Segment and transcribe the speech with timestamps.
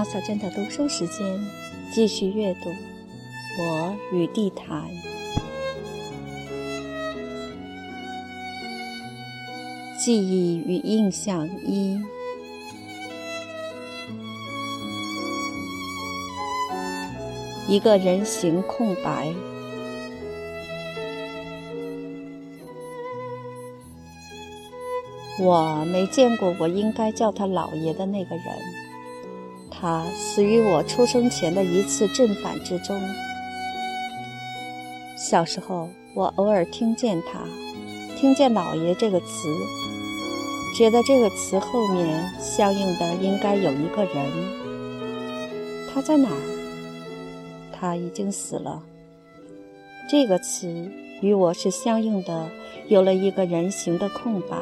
[0.00, 1.38] 马小娟的读书时间，
[1.92, 2.70] 继续阅读
[3.58, 4.82] 《我与地坛》。
[10.02, 12.00] 记忆与印象一，
[17.68, 19.30] 一个人形空白。
[25.38, 28.46] 我没见过我应该叫他老爷的那个人，
[29.80, 33.00] 他死于我出生前的一次正反之中。
[35.16, 37.40] 小时候，我偶尔听见他，
[38.16, 39.48] 听见“老爷”这个词。
[40.76, 44.26] 觉得这个词后面相应的应该有一个人，
[45.92, 46.36] 他在哪儿？
[47.72, 48.82] 他已经死了。
[50.08, 50.68] 这个词
[51.22, 52.48] 与我是相应的，
[52.88, 54.56] 有了一个人形的空白。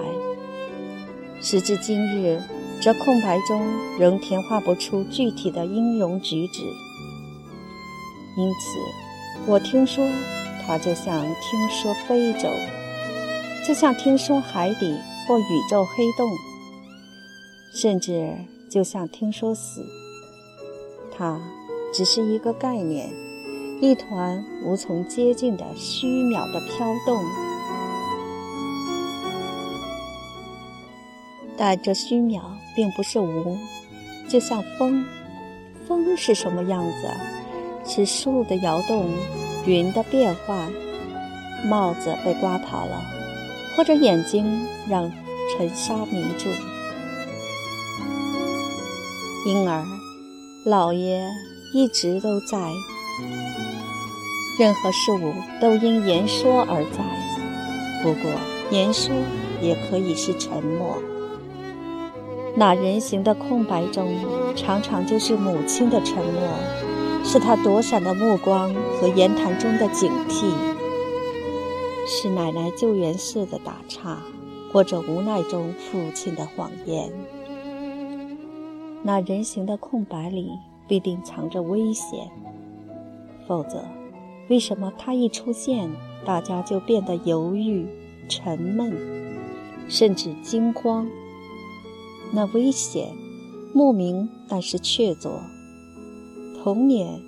[1.40, 2.40] 时至今日，
[2.80, 3.66] 这空白中
[3.98, 6.62] 仍填画不出具体的音容举止。
[8.36, 10.08] 因此，我听说
[10.64, 12.48] 它就像听说非洲，
[13.66, 14.96] 就像听说海底。
[15.28, 16.26] 或宇宙黑洞，
[17.74, 18.34] 甚至
[18.70, 19.84] 就像听说死，
[21.14, 21.38] 它
[21.92, 23.12] 只是一个概念，
[23.82, 27.22] 一团无从接近的虚渺的飘动。
[31.58, 32.40] 但这虚渺
[32.78, 33.58] 并不是无，
[34.28, 35.04] 就像风，
[35.88, 37.10] 风是什么样子？
[37.84, 39.10] 是树的摇动，
[39.66, 40.68] 云的变化，
[41.68, 43.02] 帽子被刮跑了。
[43.76, 45.10] 或者眼睛让
[45.50, 46.48] 尘沙迷住，
[49.44, 49.84] 因而
[50.64, 51.28] 老爷
[51.74, 52.58] 一直都在。
[54.56, 58.30] 任何事物都因言说而在，不过
[58.70, 59.12] 言说
[59.60, 60.96] 也可以是沉默。
[62.58, 64.08] 那人形的空白中，
[64.56, 66.42] 常常就是母亲的沉默，
[67.22, 70.52] 是她躲闪的目光和言谈中的警惕。
[72.04, 74.20] 是奶奶救援似的打岔，
[74.72, 77.12] 或者无奈中父亲的谎言。
[79.04, 80.50] 那人形的空白里
[80.88, 82.28] 必定藏着危险，
[83.46, 83.84] 否则，
[84.48, 85.88] 为什么他一出现，
[86.24, 87.86] 大家就变得犹豫、
[88.28, 88.92] 沉闷，
[89.86, 91.06] 甚至惊慌？
[92.32, 93.14] 那危险，
[93.74, 95.40] 莫名但是确凿。
[96.62, 97.20] 童年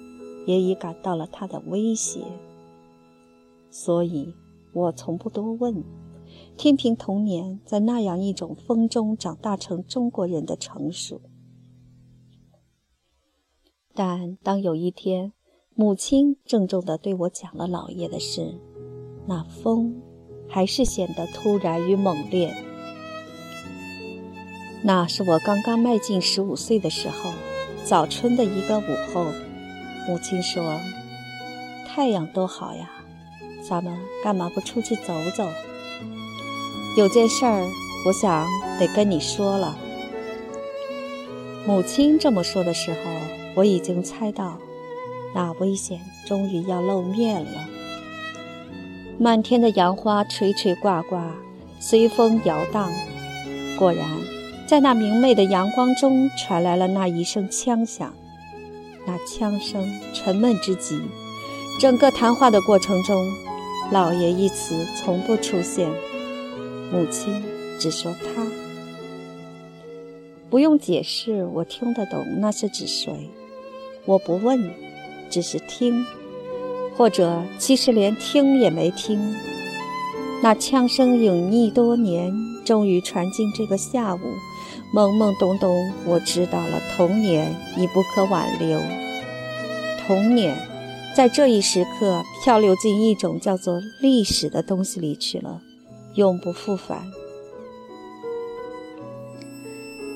[0.46, 2.20] 也已感到了它的威胁，
[3.70, 4.34] 所以。
[4.72, 5.82] 我从不多问，
[6.56, 11.20] 听凭童年在那样一种风中长大成中国人的成熟。
[13.92, 15.32] 但当有一天，
[15.74, 18.54] 母亲郑重地对我讲了老爷的事，
[19.26, 20.00] 那风
[20.48, 22.54] 还是显得突然与猛烈。
[24.82, 27.32] 那是我刚刚迈进十五岁的时候，
[27.84, 29.26] 早春的一个午后，
[30.08, 30.80] 母亲说
[31.86, 32.90] ：“太阳多好呀。”
[33.62, 35.46] 咱们干嘛不出去走走？
[36.96, 37.62] 有件事儿，
[38.06, 38.48] 我想
[38.78, 39.76] 得跟你说了。
[41.66, 42.96] 母亲这么说的时候，
[43.54, 44.58] 我已经猜到，
[45.34, 47.68] 那危险终于要露面了。
[49.18, 51.34] 满天的杨花垂垂挂挂，
[51.78, 52.90] 随风摇荡。
[53.78, 54.08] 果然，
[54.70, 58.14] 在那明媚的阳光中，传来了那一声枪响。
[59.04, 61.00] 那枪声沉闷之极，
[61.80, 63.20] 整个谈话的过程中。
[63.90, 65.90] 老爷一词从不出现，
[66.92, 67.42] 母亲
[67.80, 68.46] 只说他，
[70.48, 73.28] 不用解释，我听得懂那是指谁。
[74.04, 74.72] 我不问，
[75.28, 76.06] 只是听，
[76.96, 79.34] 或者其实连听也没听。
[80.40, 82.32] 那枪声隐匿多年，
[82.64, 84.20] 终于传进这个下午，
[84.92, 88.80] 懵懵懂懂，我知道了，童年已不可挽留，
[90.06, 90.56] 童年。
[91.14, 95.60] 在这一时刻，漂流进一种叫做历史的东西里去了，
[96.14, 97.04] 永不复返。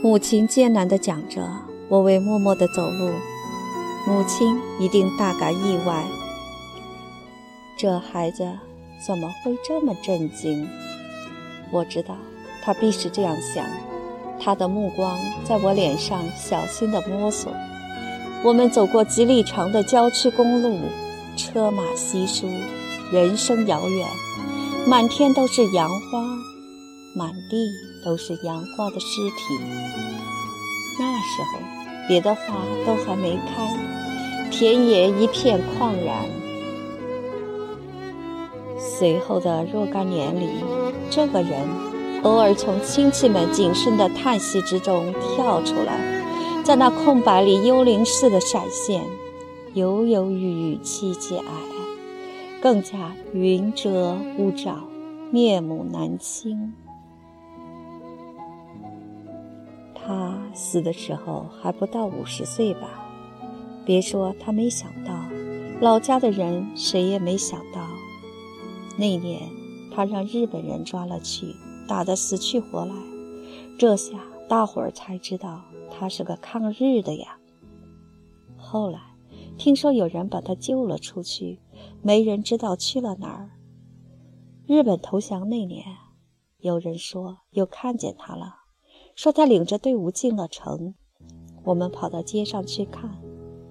[0.02, 1.46] 母亲艰难地讲着，
[1.88, 3.10] 我为默默地走路。
[4.06, 6.04] 母亲一定大感意外，
[7.78, 8.46] 这孩子
[9.06, 10.68] 怎么会这么震惊？
[11.70, 12.16] 我知道，
[12.62, 13.64] 他必是这样想。
[14.44, 17.50] 他的目光在我脸上小心地摸索。
[18.42, 20.80] 我们走过几里长的郊区公路，
[21.34, 22.46] 车马稀疏，
[23.10, 24.06] 人声遥远，
[24.86, 26.22] 满天都是杨花，
[27.16, 27.72] 满地
[28.04, 29.58] 都是杨花的尸体。
[30.98, 31.58] 那时候，
[32.06, 32.42] 别的花
[32.84, 33.74] 都还没开，
[34.50, 36.14] 田野一片旷然。
[38.78, 40.50] 随后的若干年里，
[41.10, 41.66] 这个人
[42.24, 46.12] 偶尔从亲戚们谨慎的叹息之中跳出来。
[46.64, 49.04] 在那空白里幽灵似的闪现，
[49.74, 54.78] 犹犹豫豫，凄凄哀哀，更加云遮雾罩，
[55.30, 56.72] 面目难清。
[59.94, 62.88] 他死的时候还不到五十岁吧？
[63.84, 65.12] 别说他没想到，
[65.82, 67.86] 老家的人谁也没想到。
[68.96, 69.42] 那年
[69.94, 71.54] 他让日本人抓了去，
[71.86, 72.94] 打得死去活来。
[73.78, 77.38] 这下大伙儿才知道他是个抗日的呀。
[78.56, 79.00] 后来
[79.58, 81.60] 听说有人把他救了出去，
[82.02, 83.50] 没人知道去了哪儿。
[84.66, 85.84] 日本投降那年，
[86.58, 88.56] 有人说又看见他了。
[89.14, 90.94] 说他领着队伍进了城，
[91.64, 93.10] 我们跑到街上去看，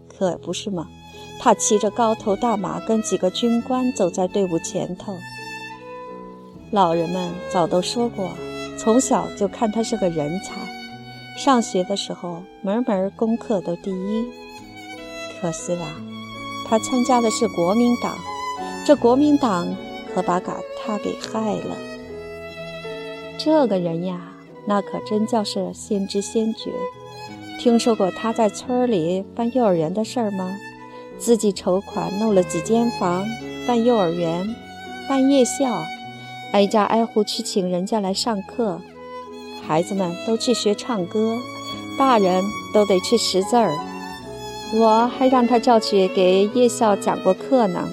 [0.07, 0.87] 可不是吗？
[1.39, 5.13] 他骑着高头大马，跟几个军官走在队伍前头。
[6.73, 8.31] 老人们早都说过，
[8.79, 10.55] 从小就看他是个人才，
[11.37, 14.25] 上学的时候门门功课都第一。
[15.39, 15.85] 可惜了，
[16.67, 18.17] 他参加的是国民党，
[18.83, 19.67] 这国民党
[20.15, 21.77] 可把嘎他给害了。
[23.37, 24.29] 这个人呀。
[24.65, 26.71] 那可真叫是先知先觉。
[27.59, 30.55] 听说过他在村里办幼儿园的事儿吗？
[31.19, 33.25] 自己筹款弄了几间房，
[33.67, 34.55] 办幼儿园，
[35.09, 35.83] 办夜校，
[36.53, 38.79] 挨家挨户去请人家来上课，
[39.65, 41.35] 孩子们都去学唱歌，
[41.97, 43.75] 大人都得去识字儿。
[44.75, 47.89] 我还让他叫去给夜校讲过课呢。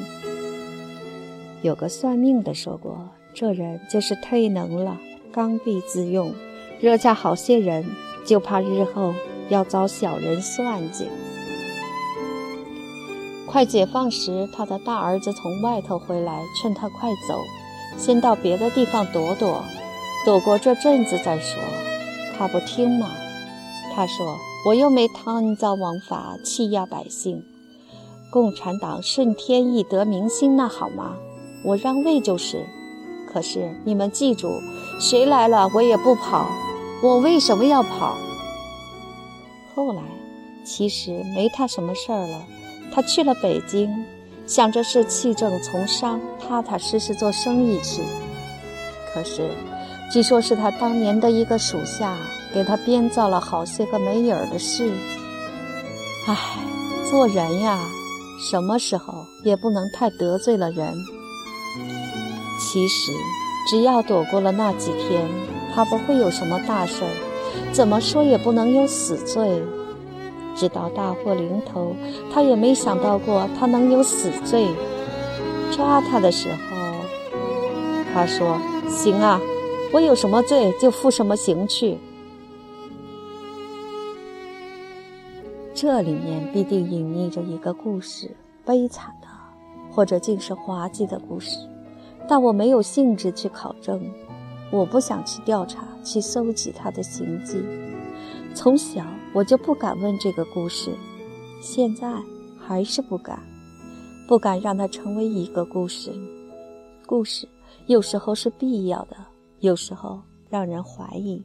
[1.62, 4.98] 有个算命的说过，这人就是忒能了，
[5.32, 6.30] 刚愎自用。
[6.80, 7.86] 惹下好些人，
[8.26, 9.14] 就怕日后
[9.48, 11.06] 要遭小人算计。
[13.46, 17.38] 快解放时，他的大儿子从外头回来，劝他快走，
[18.00, 19.62] 先到别的地方躲躲，
[20.25, 21.62] 躲过这阵子再说。
[22.38, 23.11] 他不听嘛，
[23.94, 27.44] 他说：“我又没贪赃枉法，欺压百姓。
[28.32, 31.17] 共产党顺天意得民心，那好吗？
[31.62, 32.64] 我让位就是。
[33.31, 34.49] 可是你们记住，
[34.99, 36.46] 谁来了我也不跑。”
[37.05, 38.17] 我为什么要跑？
[39.75, 40.03] 后来，
[40.64, 42.46] 其实没他什么事儿了。
[42.93, 44.05] 他去了北京，
[44.50, 48.02] 想着是弃政从商，踏踏实实做生意去。
[49.14, 49.49] 可是，
[50.12, 52.17] 据说是他当年的一个属下
[52.52, 54.91] 给他编造了好些个没影儿的事。
[56.26, 56.37] 唉，
[57.08, 57.79] 做人呀，
[58.50, 60.93] 什么时候也不能太得罪了人。
[62.58, 63.12] 其实，
[63.69, 65.29] 只要躲过了那几天。
[65.73, 69.62] 他不会有什么大事儿，怎么说也不能有死罪。
[70.55, 71.94] 直到大祸临头，
[72.32, 74.69] 他也没想到过他能有死罪。
[75.73, 76.56] 抓他的时候，
[78.12, 78.58] 他说
[78.91, 79.41] ：“行啊，
[79.93, 81.99] 我有什么罪就负什么刑去。”
[85.73, 88.37] 这里面必定隐匿着一个故事，
[88.67, 89.29] 悲惨的，
[89.91, 91.56] 或者竟是滑稽的故事，
[92.29, 94.03] 但我没有兴致去考证。
[94.70, 97.62] 我不想去调查，去搜集他的行迹。
[98.55, 100.93] 从小我就不敢问这个故事，
[101.62, 102.12] 现在
[102.59, 103.41] 还是不敢，
[104.27, 106.12] 不敢让它成为一个故事。
[107.06, 107.49] 故事
[107.87, 109.17] 有时候是必要的，
[109.61, 111.43] 有时候让人怀疑。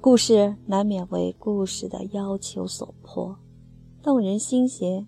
[0.00, 3.36] 故事难免为故事的要求所迫，
[4.02, 5.06] 动人心弦，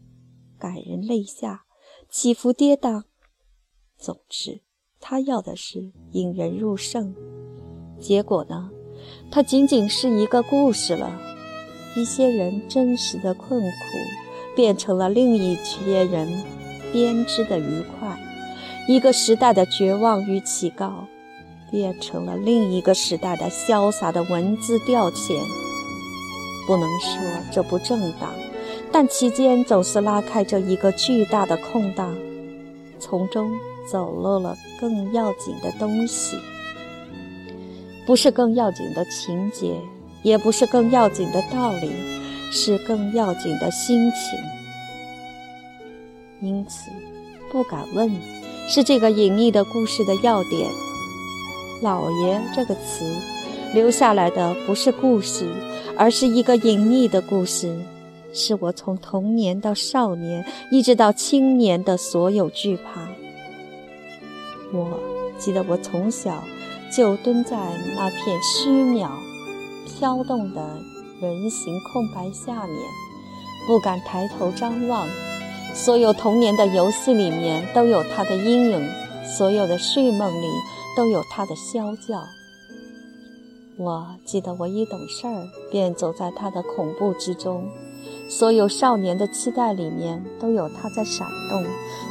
[0.59, 1.65] 感人泪下，
[2.09, 3.05] 起伏跌宕。
[3.97, 4.63] 总之。
[4.99, 7.15] 他要的是引人入胜，
[8.01, 8.71] 结果呢？
[9.31, 11.21] 它仅仅是一个故事了。
[11.97, 13.67] 一些人真实的困苦，
[14.55, 16.29] 变成了另一些人
[16.93, 18.17] 编织的愉快；
[18.87, 21.07] 一个时代的绝望与乞告，
[21.71, 25.41] 变成了另一个时代的潇洒的文字调遣。
[26.67, 28.31] 不能说这不正当，
[28.93, 32.15] 但其间总是拉开着一个巨大的空档，
[33.01, 33.51] 从中。
[33.89, 36.37] 走漏了更要紧的东西，
[38.05, 39.77] 不是更要紧的情节，
[40.27, 41.89] 也不是更要紧的道理，
[42.51, 44.37] 是更要紧的心情。
[46.41, 46.91] 因此，
[47.53, 48.11] 不敢问，
[48.69, 50.69] 是这个隐秘的故事的要点。
[51.81, 53.05] 老爷这个词，
[53.73, 55.49] 留下来的不是故事，
[55.97, 57.79] 而是一个隐秘的故事，
[58.33, 63.07] 是我从童年到少年，一直到青年的所有惧怕。
[64.73, 64.99] 我
[65.39, 66.43] 记得我从小
[66.91, 67.57] 就蹲在
[67.95, 69.09] 那片虚渺、
[69.99, 70.61] 飘动的
[71.23, 72.77] 人形空白下面，
[73.67, 75.09] 不敢抬头张望。
[75.73, 78.89] 所有童年的游戏里面都有他的阴影，
[79.25, 80.47] 所有的睡梦里
[80.95, 82.23] 都有他的啸叫。
[83.79, 87.67] 我记得我一懂事儿，便走在他的恐怖之中。
[88.29, 91.65] 所有少年的期待里面都有他在闪动，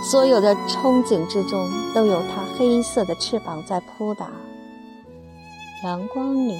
[0.09, 4.31] 所有的憧憬之中都有他黑色的翅膀在扑打。
[5.83, 6.57] 阳光里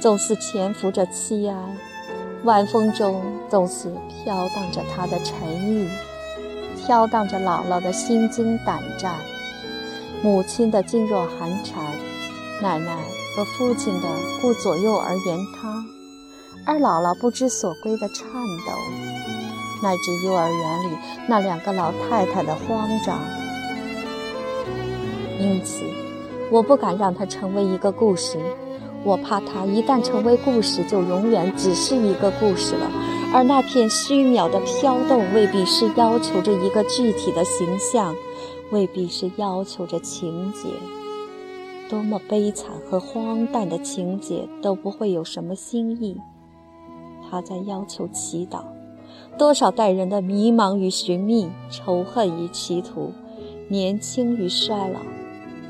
[0.00, 1.54] 总是潜伏着凄哀，
[2.44, 5.86] 晚风中总是飘荡着他的沉郁，
[6.78, 9.14] 飘荡着姥姥的心惊胆战，
[10.22, 11.84] 母亲的噤若寒蝉，
[12.62, 12.96] 奶奶
[13.36, 14.08] 和父亲的
[14.40, 15.84] 顾左右而言他。
[16.64, 18.72] 而姥姥不知所归的颤抖，
[19.82, 20.96] 乃至幼儿园里
[21.28, 23.18] 那两个老太太的慌张。
[25.38, 25.84] 因此，
[26.50, 28.38] 我不敢让它成为一个故事，
[29.04, 32.90] 我怕它一旦成为故事，就永远只是一个故事了。
[33.32, 38.14] 而那片虚渺的飘动，未必是要求着一个具体的形象，
[38.70, 40.68] 未必是要求着情节。
[41.88, 46.20] 多么悲惨和荒诞的情节，都不会有什么新意。
[47.30, 48.62] 他在要求祈祷，
[49.38, 53.12] 多少代人的迷茫与寻觅，仇恨与歧途，
[53.68, 55.00] 年轻与衰老，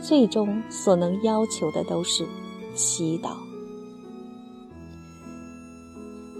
[0.03, 2.25] 最终所能要求的都是
[2.81, 3.37] 祈祷。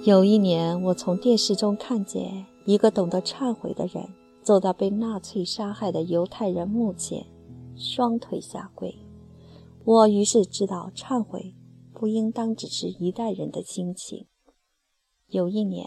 [0.05, 4.09] 有一年，我从电视中看见一个懂得忏悔的人
[4.43, 7.27] 走到被纳粹杀害的犹太人墓前，
[7.77, 8.97] 双腿下跪。
[9.85, 11.55] 我于是知道，忏悔
[11.93, 14.27] 不应当只是一代人的心情。
[15.29, 15.87] 有一年，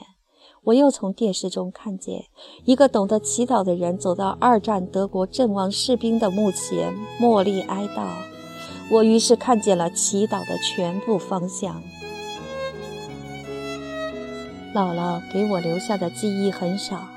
[0.66, 2.26] 我又从电视中看见
[2.66, 8.33] 一个懂得祈祷的人走到二战德国阵亡士兵的墓前，默立哀悼。
[8.90, 11.82] 我于是看见了祈祷的全部方向。
[14.76, 17.08] 姥姥给我留下的记忆很少，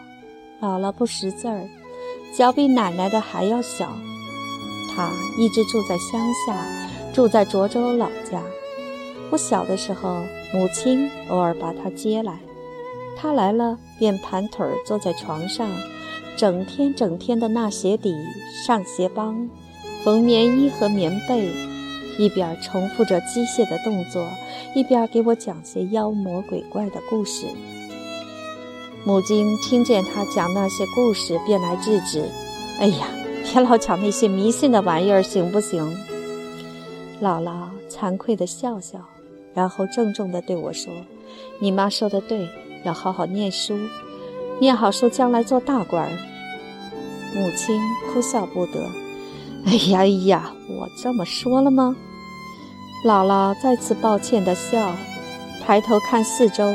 [0.61, 1.69] 姥姥不识字儿，
[2.37, 3.97] 脚比奶奶的还要小。
[4.95, 6.67] 她一直住在乡下，
[7.13, 8.43] 住在涿州老家。
[9.31, 10.21] 我小的时候，
[10.53, 12.39] 母亲偶尔把她接来，
[13.17, 15.69] 她来了便盘腿坐在床上，
[16.37, 18.15] 整天整天的纳鞋底、
[18.67, 19.49] 上鞋帮、
[20.07, 21.51] 缝棉衣和棉被，
[22.17, 24.25] 一边重复着机械的动作，
[24.73, 27.45] 一边给我讲些妖魔鬼怪的故事。
[29.05, 32.25] 母亲听见他讲那些故事，便来制止
[32.79, 33.09] ：“哎呀，
[33.43, 35.83] 别老讲那些迷信的玩意儿，行不行？”
[37.21, 39.01] 姥姥惭愧地笑笑。
[39.55, 40.93] 然后郑重地对我说
[41.59, 42.49] ：“你妈说的对，
[42.85, 43.77] 要好好念书，
[44.61, 46.09] 念好书，将来做大官。”
[47.35, 47.81] 母亲
[48.13, 48.89] 哭笑不得
[49.67, 51.97] ：“哎 呀哎呀，我这么说了吗？”
[53.05, 54.93] 姥姥再次抱歉地笑，
[55.65, 56.75] 抬头看四周，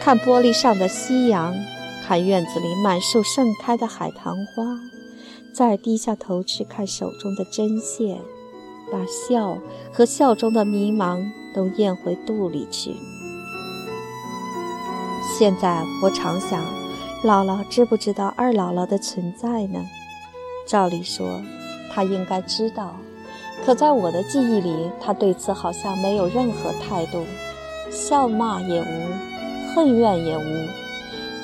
[0.00, 1.54] 看玻璃上的夕阳，
[2.04, 4.64] 看院子里满树盛开的海棠花，
[5.54, 8.18] 再低下头去看手中的针线，
[8.90, 9.58] 把笑
[9.92, 11.22] 和笑中的迷茫。
[11.54, 12.96] 都咽回肚里去。
[15.38, 16.64] 现在我常想，
[17.22, 19.84] 姥姥知不知道二姥姥的存在呢？
[20.66, 21.42] 照理说，
[21.94, 22.96] 他应该知道，
[23.64, 27.24] 可在我的记忆里，他对此好像没有任何态度，
[27.90, 30.42] 笑骂也无，恨怨也无。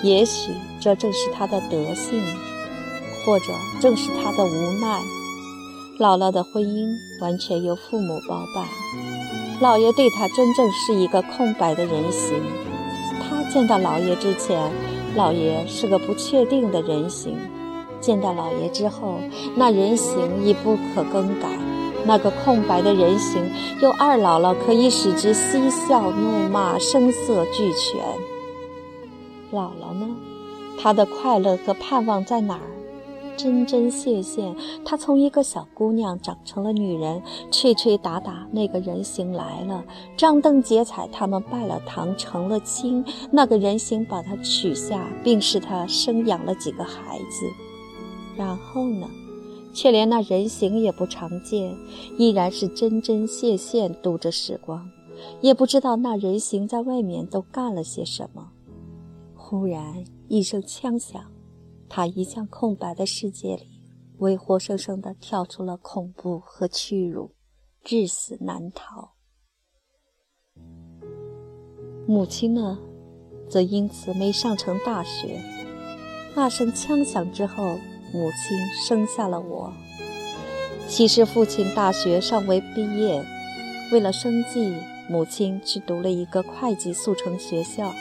[0.02, 2.22] 也许这正是他的德性，
[3.26, 3.46] 或者
[3.80, 5.00] 正是他的无奈。
[5.98, 6.88] 姥姥的婚姻
[7.20, 8.64] 完全由父母包办。
[9.60, 12.40] 姥爷对他真正是一个空白的人形。
[13.20, 14.70] 他见到姥爷之前，
[15.16, 17.34] 姥爷是个不确定的人形；
[18.00, 19.14] 见到老爷之后，
[19.56, 21.48] 那人形已不可更改。
[22.06, 23.42] 那个空白的人形，
[23.82, 28.00] 有二姥姥可以使之嬉笑怒骂，声色俱全。
[29.52, 30.08] 姥姥呢？
[30.80, 32.60] 她的快乐和盼望在哪儿？
[33.36, 39.82] 针针线线，她从一个小姑娘长成了女人，吹吹打打，那个人形来了；
[40.16, 47.67] 张灯结彩，他们拜了堂，成了亲，那个人形把她取下，并使她生养了几个孩子。
[48.38, 49.11] 然后呢，
[49.75, 51.76] 却连那人形也不常见，
[52.16, 54.88] 依然是针针线线度着时光，
[55.42, 58.52] 也不知道那人形在外面都干了些什么。
[59.35, 61.21] 忽然一声枪响。
[61.90, 63.80] 他一向空白的世界里，
[64.18, 67.33] 为活生生的跳出了恐怖和屈辱，
[67.83, 69.14] 至死难逃。
[72.07, 72.78] 母亲呢，
[73.49, 75.40] 则因此没上成大学。
[76.37, 77.78] 那声枪响之后，
[78.12, 79.72] 母亲生下了我。
[80.86, 83.22] 其实父亲大学尚未毕业，
[83.92, 84.74] 为了生计，
[85.08, 87.92] 母亲去读了一个会计速成学校。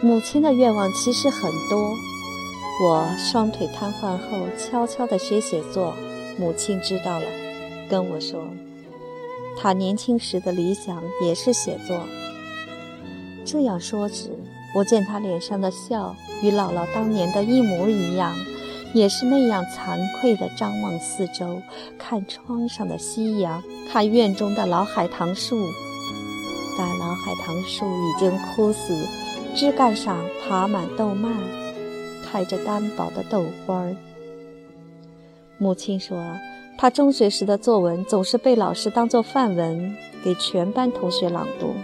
[0.00, 1.92] 母亲的愿望其实很多。
[2.80, 5.94] 我双腿瘫痪后，悄悄地学写作。
[6.38, 7.26] 母亲知道了，
[7.88, 8.44] 跟我说
[9.58, 12.00] ：“她年轻时的理想也是写作。
[13.44, 14.30] 这样说时，
[14.76, 18.32] 我见她脸上的笑与姥姥当年的一模一样，
[18.94, 21.60] 也是那样惭愧地张望四周，
[21.98, 25.68] 看窗上的夕阳，看院中的老海棠树。
[26.78, 29.06] 但老海棠树已经枯死，
[29.54, 31.32] 枝干上爬满豆蔓，
[32.24, 33.96] 开着单薄的豆花儿。
[35.58, 36.16] 母亲说，
[36.78, 41.74] 她中学时的作文总是被老师当作范文给全班同学朗读。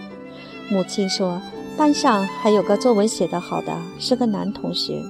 [0.71, 1.43] 母亲说，
[1.77, 5.03] 班上还有个作文写得好的，是个男同学。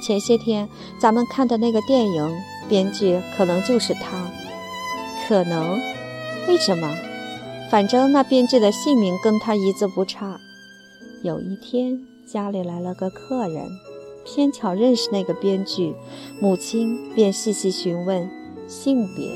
[0.00, 2.36] 前些天咱们看的那个电影，
[2.68, 4.30] 编剧可能就是他。
[5.26, 5.78] 可能？
[6.48, 6.88] 为什么？
[7.70, 10.40] 反正那编剧的姓名跟他一字不差。
[11.22, 13.68] 有一天家里来了个客人，
[14.24, 15.94] 偏巧认识那个编剧，
[16.40, 18.30] 母亲便细细询问，
[18.66, 19.30] 性别、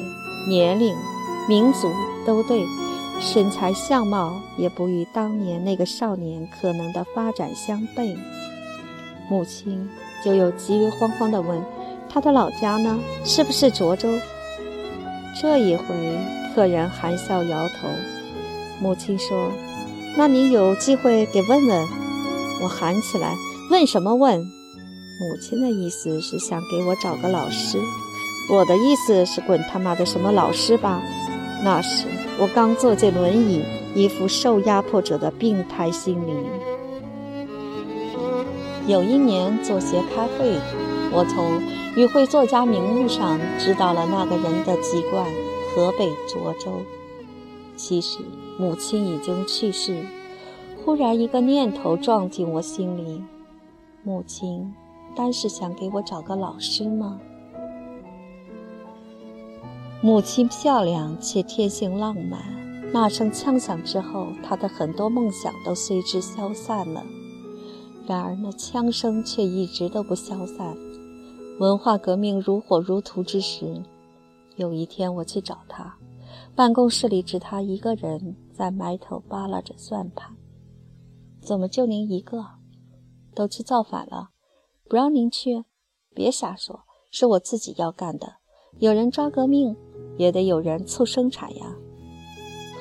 [0.48, 0.94] 年龄、
[1.48, 1.92] 民族
[2.24, 2.64] 都对，
[3.20, 8.16] 身材相貌也不与当年那个少年可能的发展相悖。
[9.28, 9.88] 母亲
[10.24, 11.62] 就又急于慌慌地问
[12.08, 12.98] ：“他的老家呢？
[13.24, 14.08] 是不是涿州？”
[15.40, 15.84] 这一回
[16.54, 17.88] 客人含笑摇头。
[18.80, 19.50] 母亲说
[20.16, 21.86] ：“那你有机会给问问。”
[22.62, 23.34] 我喊起来
[23.70, 24.38] ：“问什么问？”
[25.20, 27.78] 母亲的意思是想给我找个老师，
[28.50, 31.00] 我的意思是滚他妈的什么老师吧。
[31.64, 32.06] 那时
[32.38, 33.62] 我刚坐进轮椅，
[33.94, 36.32] 一副受压迫者的病态心理。
[38.88, 40.58] 有一年作协开会，
[41.12, 41.62] 我从
[41.96, 45.24] 与会作家名录上知道了那个人的籍贯——
[45.70, 46.72] 河北涿州。
[47.76, 48.18] 其实
[48.58, 50.04] 母亲已经去世，
[50.84, 53.22] 忽然一个念头撞进我心里：
[54.02, 54.74] 母亲
[55.14, 57.20] 单是想给我找个老师吗？
[60.00, 62.40] 母亲漂亮且天性浪漫，
[62.92, 67.04] 那声枪响之后，她的很多梦想都随之消散了。
[68.06, 70.76] 然而那枪声却一直都不消散。
[71.58, 73.82] 文化革命如火如荼之时，
[74.56, 75.96] 有一天我去找他。
[76.54, 80.36] 办公室里只他一个人在埋头扒拉着算盘。
[81.40, 82.44] 怎么就您一个？
[83.34, 84.30] 都去造反了？
[84.88, 85.64] 不让您去？
[86.14, 88.34] 别瞎说，是我自己要干的。
[88.78, 89.76] 有人抓革命，
[90.18, 91.74] 也得有人促生产呀。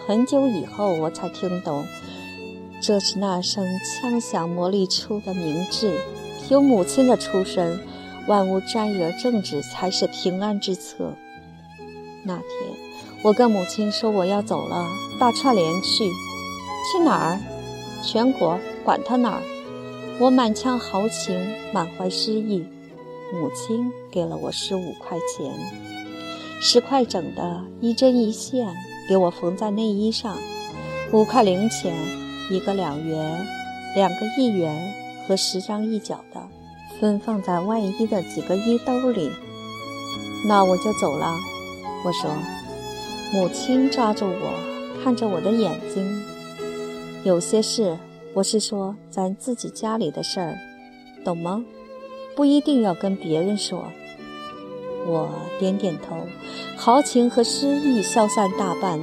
[0.06, 1.84] 很久以后我才听懂，
[2.82, 6.00] 这是那声枪响磨砺出的明智。
[6.50, 7.80] 有母亲的出身，
[8.28, 11.14] 万物沾惹政治才是平安之策。
[12.24, 12.46] 那天。
[13.24, 14.88] 我跟母亲说我要走了，
[15.20, 16.10] 到串联去，
[16.92, 17.40] 去哪儿？
[18.04, 19.44] 全国，管他哪儿！
[20.18, 21.40] 我满腔豪情，
[21.72, 22.66] 满怀诗意。
[23.32, 25.54] 母亲给了我十五块钱，
[26.60, 28.74] 十块整的，一针一线，
[29.08, 30.36] 给我缝在内衣上；
[31.12, 31.94] 五块零钱，
[32.52, 33.48] 一个两元，
[33.96, 34.94] 两个一元
[35.26, 36.42] 和十张一角的，
[37.00, 39.32] 分放在外衣的几个衣兜里。
[40.46, 41.36] 那我就走了，
[42.06, 42.30] 我说。
[43.34, 46.22] 母亲抓住我，看着我的眼睛。
[47.24, 47.98] 有些事，
[48.34, 50.58] 我是说咱自己家里的事儿，
[51.24, 51.64] 懂吗？
[52.36, 53.86] 不一定要跟别人说。
[55.08, 56.28] 我点点头，
[56.76, 59.00] 豪情和诗意消散大半。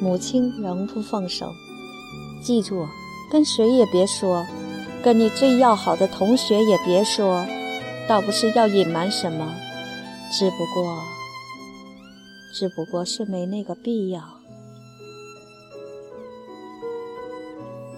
[0.00, 1.52] 母亲仍不放手。
[2.42, 2.86] 记住，
[3.30, 4.44] 跟谁也别说，
[5.02, 7.46] 跟你最要好的同学也别说。
[8.08, 9.54] 倒不是要隐瞒什么，
[10.30, 10.98] 只不过……
[12.52, 14.20] 只不过是没那个必要。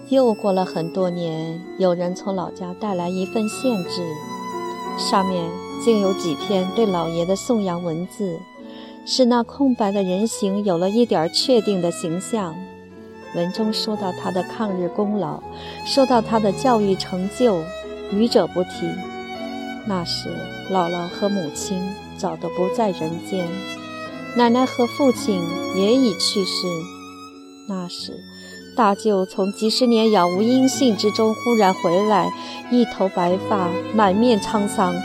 [0.09, 4.07] 又过了很多年，有人从老家带来一份县志，
[4.97, 5.49] 上面
[5.83, 8.39] 竟有几篇对老爷的颂扬文字，
[9.05, 12.55] 使那空白的人形有了一点确定的形象。
[13.35, 15.41] 文中说到他的抗日功劳，
[15.85, 17.59] 说到他的教育成就，
[18.11, 18.89] 愚者不提。
[19.85, 20.29] 那时
[20.71, 21.79] 姥姥和母亲
[22.17, 23.45] 早都不在人间。
[24.37, 25.41] 奶奶和父亲
[25.75, 26.67] 也已去世。
[27.67, 28.19] 那时，
[28.75, 32.31] 大舅从几十年杳无音信之中忽然回来，
[32.71, 34.95] 一头白发，满面沧桑。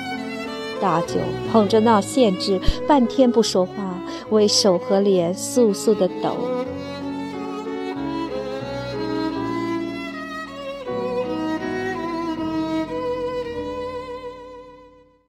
[0.81, 1.17] 大舅
[1.53, 3.73] 捧着那县志，半天不说话，
[4.31, 6.37] 为手和脸簌簌地抖。